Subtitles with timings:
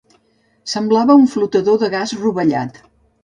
[0.71, 2.81] Semblava un flotador de gas rovellat.